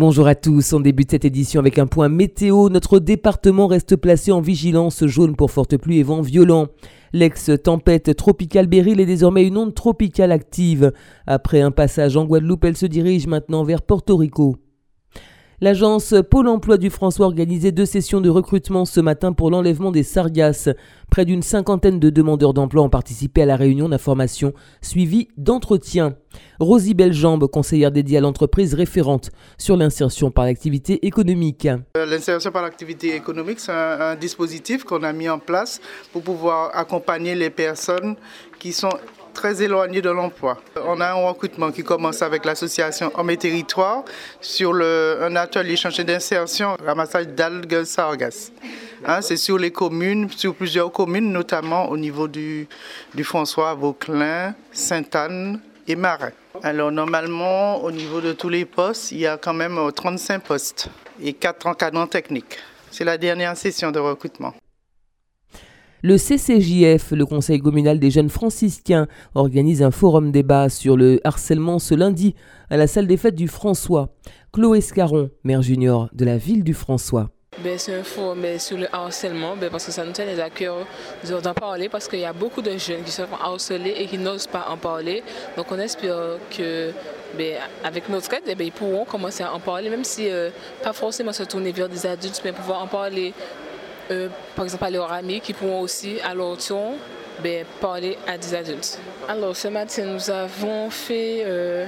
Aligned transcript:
Bonjour 0.00 0.28
à 0.28 0.36
tous, 0.36 0.74
on 0.74 0.78
débute 0.78 1.10
cette 1.10 1.24
édition 1.24 1.58
avec 1.58 1.76
un 1.76 1.88
point 1.88 2.08
météo. 2.08 2.68
Notre 2.68 3.00
département 3.00 3.66
reste 3.66 3.96
placé 3.96 4.30
en 4.30 4.40
vigilance 4.40 5.04
jaune 5.06 5.34
pour 5.34 5.50
fortes 5.50 5.76
pluies 5.76 5.98
et 5.98 6.02
vents 6.04 6.20
violents. 6.20 6.68
L'ex-tempête 7.12 8.14
tropicale 8.14 8.68
Beryl 8.68 9.00
est 9.00 9.06
désormais 9.06 9.44
une 9.44 9.56
onde 9.56 9.74
tropicale 9.74 10.30
active. 10.30 10.92
Après 11.26 11.62
un 11.62 11.72
passage 11.72 12.16
en 12.16 12.26
Guadeloupe, 12.26 12.64
elle 12.64 12.76
se 12.76 12.86
dirige 12.86 13.26
maintenant 13.26 13.64
vers 13.64 13.82
Porto 13.82 14.16
Rico. 14.16 14.54
L'agence 15.60 16.14
Pôle 16.30 16.46
emploi 16.46 16.76
du 16.76 16.88
François 16.88 17.26
a 17.26 17.28
organisé 17.28 17.72
deux 17.72 17.84
sessions 17.84 18.20
de 18.20 18.30
recrutement 18.30 18.84
ce 18.84 19.00
matin 19.00 19.32
pour 19.32 19.50
l'enlèvement 19.50 19.90
des 19.90 20.04
sargasses. 20.04 20.68
Près 21.10 21.24
d'une 21.24 21.42
cinquantaine 21.42 21.98
de 21.98 22.10
demandeurs 22.10 22.54
d'emploi 22.54 22.84
ont 22.84 22.88
participé 22.88 23.42
à 23.42 23.46
la 23.46 23.56
réunion 23.56 23.88
d'information 23.88 24.52
suivie 24.82 25.26
d'entretien. 25.36 26.14
Rosie 26.60 26.94
Beljambe, 26.94 27.48
conseillère 27.48 27.90
dédiée 27.90 28.18
à 28.18 28.20
l'entreprise 28.20 28.72
référente 28.74 29.30
sur 29.58 29.76
l'insertion 29.76 30.30
par 30.30 30.44
l'activité 30.44 31.04
économique. 31.04 31.66
Euh, 31.66 32.06
l'insertion 32.06 32.52
par 32.52 32.62
l'activité 32.62 33.16
économique, 33.16 33.58
c'est 33.58 33.72
un 33.72 34.14
dispositif 34.14 34.84
qu'on 34.84 35.02
a 35.02 35.12
mis 35.12 35.28
en 35.28 35.40
place 35.40 35.80
pour 36.12 36.22
pouvoir 36.22 36.70
accompagner 36.72 37.34
les 37.34 37.50
personnes 37.50 38.14
qui 38.60 38.72
sont 38.72 38.90
très 39.38 39.62
éloignés 39.62 40.02
de 40.02 40.10
l'emploi. 40.10 40.60
On 40.84 41.00
a 41.00 41.10
un 41.10 41.28
recrutement 41.28 41.70
qui 41.70 41.84
commence 41.84 42.22
avec 42.22 42.44
l'association 42.44 43.12
Hommes 43.14 43.30
et 43.30 43.36
Territoires 43.36 44.02
sur 44.40 44.74
un 44.74 45.36
atelier 45.36 45.76
chantier 45.76 46.02
d'insertion, 46.02 46.76
ramassage 46.84 47.28
d'algues 47.28 47.84
sargasses. 47.84 48.50
Hein, 49.06 49.20
c'est 49.22 49.36
sur 49.36 49.56
les 49.56 49.70
communes, 49.70 50.28
sur 50.28 50.56
plusieurs 50.56 50.90
communes, 50.90 51.30
notamment 51.30 51.88
au 51.88 51.96
niveau 51.96 52.26
du, 52.26 52.66
François, 53.22 53.74
Vauclin, 53.74 54.56
Sainte-Anne 54.72 55.60
et 55.86 55.94
Marin. 55.94 56.32
Alors 56.64 56.90
normalement, 56.90 57.84
au 57.84 57.92
niveau 57.92 58.20
de 58.20 58.32
tous 58.32 58.48
les 58.48 58.64
postes, 58.64 59.12
il 59.12 59.20
y 59.20 59.26
a 59.28 59.36
quand 59.36 59.54
même 59.54 59.78
35 59.94 60.42
postes 60.42 60.88
et 61.22 61.32
4 61.32 61.68
encadrants 61.68 62.08
techniques. 62.08 62.58
C'est 62.90 63.04
la 63.04 63.16
dernière 63.16 63.56
session 63.56 63.92
de 63.92 64.00
recrutement. 64.00 64.52
Le 66.02 66.16
CCJF, 66.16 67.10
le 67.10 67.26
Conseil 67.26 67.58
communal 67.58 67.98
des 67.98 68.12
jeunes 68.12 68.28
franciscains, 68.28 69.08
organise 69.34 69.82
un 69.82 69.90
forum 69.90 70.30
débat 70.30 70.68
sur 70.68 70.96
le 70.96 71.20
harcèlement 71.24 71.80
ce 71.80 71.94
lundi 71.94 72.36
à 72.70 72.76
la 72.76 72.86
salle 72.86 73.08
des 73.08 73.16
fêtes 73.16 73.34
du 73.34 73.48
François. 73.48 74.10
Chloé 74.52 74.80
Scaron, 74.80 75.30
maire 75.42 75.60
junior 75.60 76.08
de 76.12 76.24
la 76.24 76.36
ville 76.36 76.62
du 76.62 76.72
François. 76.72 77.30
Ben, 77.64 77.76
c'est 77.76 77.98
un 77.98 78.04
forum 78.04 78.40
ben, 78.40 78.60
sur 78.60 78.78
le 78.78 78.86
harcèlement 78.94 79.56
ben, 79.56 79.70
parce 79.70 79.86
que 79.86 79.90
ça 79.90 80.04
nous 80.04 80.12
tient 80.12 80.26
à 80.38 80.50
cœur 80.50 80.86
d'en 81.42 81.54
parler 81.54 81.88
parce 81.88 82.06
qu'il 82.06 82.20
y 82.20 82.24
a 82.24 82.32
beaucoup 82.32 82.62
de 82.62 82.78
jeunes 82.78 83.02
qui 83.02 83.10
se 83.10 83.22
font 83.22 83.36
harceler 83.42 83.94
et 83.98 84.06
qui 84.06 84.18
n'osent 84.18 84.46
pas 84.46 84.68
en 84.70 84.76
parler. 84.76 85.24
Donc 85.56 85.66
on 85.72 85.78
espère 85.80 86.38
que 86.56 86.92
ben, 87.36 87.56
avec 87.82 88.08
notre 88.08 88.32
aide, 88.34 88.56
ben, 88.56 88.64
ils 88.64 88.70
pourront 88.70 89.04
commencer 89.04 89.42
à 89.42 89.52
en 89.52 89.58
parler, 89.58 89.90
même 89.90 90.04
si 90.04 90.30
euh, 90.30 90.50
pas 90.84 90.92
forcément 90.92 91.32
se 91.32 91.42
tourner 91.42 91.72
vers 91.72 91.88
des 91.88 92.06
adultes, 92.06 92.40
mais 92.44 92.52
pouvoir 92.52 92.82
en 92.82 92.86
parler 92.86 93.34
euh, 94.10 94.28
par 94.56 94.64
exemple 94.64 94.84
à 94.84 94.90
leurs 94.90 95.12
amis 95.12 95.40
qui 95.40 95.52
pourront 95.52 95.80
aussi 95.80 96.18
à 96.20 96.34
leur 96.34 96.56
tour 96.56 96.94
ben, 97.42 97.64
parler 97.80 98.16
à 98.26 98.36
des 98.36 98.54
adultes. 98.54 98.98
Alors 99.28 99.54
ce 99.54 99.68
matin 99.68 100.04
nous 100.04 100.30
avons 100.30 100.90
fait, 100.90 101.42
euh, 101.44 101.86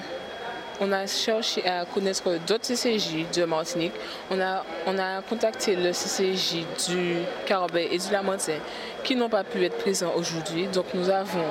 on 0.80 0.92
a 0.92 1.06
cherché 1.06 1.66
à 1.66 1.84
connaître 1.84 2.30
d'autres 2.46 2.66
CCJ 2.66 3.26
de 3.34 3.44
Martinique. 3.44 3.92
On 4.30 4.40
a, 4.40 4.64
on 4.86 4.98
a 4.98 5.22
contacté 5.22 5.76
le 5.76 5.92
CCJ 5.92 6.64
du 6.88 7.16
Carabet 7.46 7.88
et 7.90 7.98
du 7.98 8.10
Lamantin 8.12 8.58
qui 9.02 9.16
n'ont 9.16 9.28
pas 9.28 9.44
pu 9.44 9.64
être 9.64 9.78
présents 9.78 10.12
aujourd'hui. 10.16 10.66
Donc 10.68 10.86
nous 10.94 11.08
avons 11.10 11.46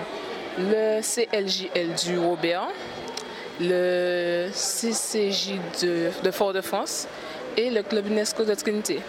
le 0.58 1.02
CLJL 1.02 1.94
du 2.06 2.20
Robert, 2.20 2.67
le 3.59 4.50
CCJ 4.54 5.56
de, 5.81 6.09
de 6.23 6.31
Fort-de-France 6.31 7.08
et 7.58 7.70
le 7.70 7.83
Club 7.83 8.08
UNESCO 8.08 8.45
de 8.45 8.54
Trinité. 8.54 9.00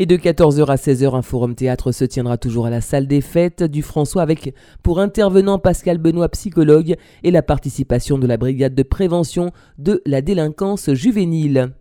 Et 0.00 0.06
de 0.06 0.16
14h 0.16 0.66
à 0.66 0.76
16h, 0.76 1.16
un 1.16 1.22
forum 1.22 1.56
théâtre 1.56 1.90
se 1.90 2.04
tiendra 2.04 2.38
toujours 2.38 2.66
à 2.66 2.70
la 2.70 2.80
salle 2.80 3.08
des 3.08 3.20
fêtes 3.20 3.64
du 3.64 3.82
François 3.82 4.22
avec 4.22 4.54
pour 4.84 5.00
intervenant 5.00 5.58
Pascal 5.58 5.98
Benoît, 5.98 6.28
psychologue, 6.28 6.94
et 7.24 7.32
la 7.32 7.42
participation 7.42 8.16
de 8.16 8.28
la 8.28 8.36
brigade 8.36 8.76
de 8.76 8.84
prévention 8.84 9.50
de 9.76 10.00
la 10.06 10.22
délinquance 10.22 10.92
juvénile. 10.92 11.72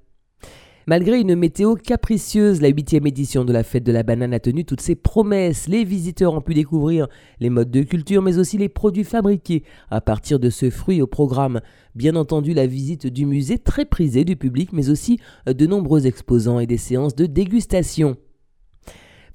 Malgré 0.89 1.19
une 1.19 1.35
météo 1.35 1.75
capricieuse, 1.75 2.61
la 2.61 2.69
huitième 2.69 3.05
édition 3.05 3.43
de 3.43 3.51
la 3.51 3.63
fête 3.63 3.83
de 3.83 3.91
la 3.91 4.03
banane 4.03 4.33
a 4.33 4.39
tenu 4.39 4.63
toutes 4.63 4.79
ses 4.79 4.95
promesses. 4.95 5.67
Les 5.67 5.83
visiteurs 5.83 6.33
ont 6.33 6.39
pu 6.39 6.53
découvrir 6.53 7.09
les 7.41 7.49
modes 7.49 7.69
de 7.69 7.81
culture, 7.83 8.21
mais 8.21 8.37
aussi 8.37 8.57
les 8.57 8.69
produits 8.69 9.03
fabriqués 9.03 9.65
à 9.91 9.99
partir 9.99 10.39
de 10.39 10.49
ce 10.49 10.69
fruit 10.69 11.01
au 11.01 11.07
programme. 11.07 11.59
Bien 11.93 12.15
entendu, 12.15 12.53
la 12.53 12.67
visite 12.67 13.05
du 13.05 13.25
musée 13.25 13.57
très 13.57 13.83
prisée 13.83 14.23
du 14.23 14.37
public, 14.37 14.71
mais 14.71 14.89
aussi 14.89 15.19
de 15.45 15.65
nombreux 15.65 16.07
exposants 16.07 16.61
et 16.61 16.67
des 16.67 16.77
séances 16.77 17.15
de 17.15 17.25
dégustation. 17.25 18.15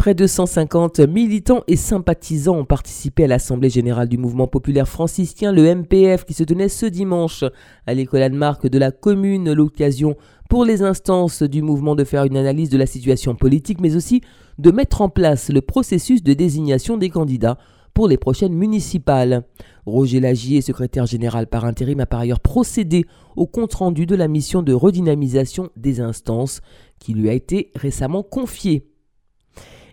Près 0.02 0.14
de 0.16 0.26
150 0.26 0.98
militants 0.98 1.62
et 1.68 1.76
sympathisants 1.76 2.56
ont 2.56 2.64
participé 2.64 3.22
à 3.22 3.26
l'Assemblée 3.28 3.70
générale 3.70 4.08
du 4.08 4.18
mouvement 4.18 4.48
populaire 4.48 4.88
franciscain, 4.88 5.52
le 5.52 5.72
MPF, 5.76 6.24
qui 6.24 6.34
se 6.34 6.42
tenait 6.42 6.68
ce 6.68 6.86
dimanche 6.86 7.44
à 7.86 7.94
l'école 7.94 8.22
Anne-Marc 8.22 8.66
de 8.66 8.78
la 8.80 8.90
commune. 8.90 9.52
L'occasion 9.52 10.16
pour 10.50 10.64
les 10.64 10.82
instances 10.82 11.44
du 11.44 11.62
mouvement 11.62 11.94
de 11.94 12.02
faire 12.02 12.24
une 12.24 12.36
analyse 12.36 12.68
de 12.68 12.78
la 12.78 12.86
situation 12.86 13.36
politique, 13.36 13.80
mais 13.80 13.94
aussi 13.94 14.22
de 14.58 14.72
mettre 14.72 15.02
en 15.02 15.08
place 15.08 15.50
le 15.50 15.60
processus 15.60 16.24
de 16.24 16.32
désignation 16.32 16.96
des 16.96 17.08
candidats 17.08 17.56
pour 17.94 18.08
les 18.08 18.18
prochaines 18.18 18.54
municipales. 18.54 19.44
Roger 19.86 20.18
Lagier, 20.18 20.62
secrétaire 20.62 21.06
général 21.06 21.46
par 21.46 21.64
intérim, 21.64 22.00
a 22.00 22.06
par 22.06 22.18
ailleurs 22.18 22.40
procédé 22.40 23.06
au 23.36 23.46
compte-rendu 23.46 24.06
de 24.06 24.16
la 24.16 24.26
mission 24.26 24.64
de 24.64 24.72
redynamisation 24.72 25.70
des 25.76 26.00
instances 26.00 26.60
qui 26.98 27.14
lui 27.14 27.28
a 27.28 27.34
été 27.34 27.70
récemment 27.76 28.24
confiée. 28.24 28.88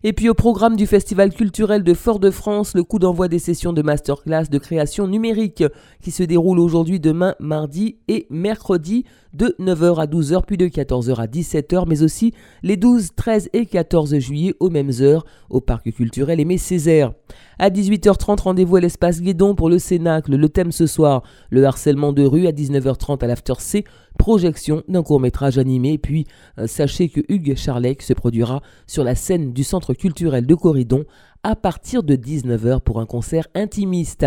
Et 0.02 0.14
puis 0.14 0.30
au 0.30 0.34
programme 0.34 0.78
du 0.78 0.88
Festival 0.88 1.34
culturel 1.34 1.84
de 1.84 1.94
Fort-de-France, 1.94 2.74
le 2.74 2.84
coup 2.84 3.00
d'envoi 3.00 3.28
des 3.28 3.38
sessions 3.38 3.74
de 3.74 3.82
masterclass 3.82 4.46
de 4.50 4.58
création 4.58 5.08
numérique 5.08 5.64
qui 6.02 6.12
se 6.12 6.24
déroulent 6.24 6.60
aujourd'hui, 6.60 7.02
demain, 7.02 7.36
mardi 7.42 7.98
et 8.08 8.26
mercredi 8.30 9.04
de 9.34 9.56
9h 9.60 10.00
à 10.00 10.06
12h 10.08 10.44
puis 10.48 10.58
de 10.58 10.68
14h 10.68 11.16
à 11.16 11.28
17h, 11.28 11.84
mais 11.86 12.02
aussi 12.02 12.34
les 12.64 12.78
12, 12.78 13.10
13 13.16 13.50
et 13.52 13.66
14 13.66 14.18
juillet 14.20 14.56
aux 14.62 14.70
mêmes 14.70 14.92
heures 15.02 15.26
au 15.50 15.60
Parc 15.60 15.92
culturel 15.92 16.40
Aimé 16.40 16.58
Césaire. 16.58 17.12
À 17.60 17.70
18h30, 17.70 18.42
rendez-vous 18.42 18.78
à 18.78 18.80
l'espace 18.80 19.22
Guédon 19.22 19.54
pour 19.54 19.70
le 19.70 19.80
Cénacle. 19.80 20.36
Le 20.36 20.50
thème 20.50 20.72
ce 20.72 20.88
soir, 20.88 21.24
le 21.50 21.66
harcèlement 21.66 22.14
de 22.14 22.24
rue 22.24 22.48
à 22.48 22.52
19h30 22.52 23.22
à 23.22 23.28
l'After 23.28 23.56
C, 23.60 23.84
projection 24.18 24.84
d'un 24.88 25.04
court-métrage 25.04 25.58
animé. 25.58 25.98
Puis, 25.98 26.26
euh, 26.58 26.68
sachez 26.68 27.10
que 27.10 27.22
Hugues 27.28 27.56
Charlec 27.56 28.02
se 28.02 28.14
produira 28.14 28.62
sur 28.88 29.04
la 29.04 29.16
scène 29.16 29.52
du 29.52 29.64
Culturel 29.94 30.46
de 30.46 30.56
Corridon 30.56 31.06
à 31.44 31.56
partir 31.56 32.04
de 32.04 32.16
19h 32.16 32.82
pour 32.82 33.00
un 33.00 33.06
concert 33.06 33.48
intimiste. 33.56 34.26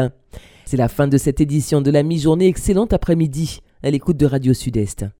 C'est 0.64 0.76
la 0.76 0.88
fin 0.88 1.08
de 1.08 1.18
cette 1.18 1.40
édition 1.40 1.80
de 1.80 1.90
la 1.90 2.02
mi-journée. 2.02 2.46
Excellente 2.46 2.92
après-midi 2.92 3.60
à 3.82 3.90
l'écoute 3.90 4.16
de 4.16 4.26
Radio 4.26 4.54
Sud-Est. 4.54 5.06